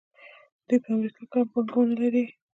[0.67, 2.23] دوی په امریکا کې هم پانګونه لري.